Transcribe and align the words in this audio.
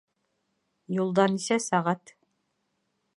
Юлда 1.01 1.27
нисә 1.35 1.59
сәғәт? 1.67 2.15